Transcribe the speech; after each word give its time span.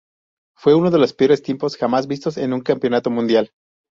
Fue 0.57 0.73
uno 0.73 0.89
de 0.89 0.97
los 0.97 1.13
peores 1.13 1.43
tiempos 1.43 1.77
jamás 1.77 2.07
vistos 2.07 2.37
en 2.37 2.53
un 2.53 2.61
campeonato 2.61 3.11
mundial. 3.11 3.51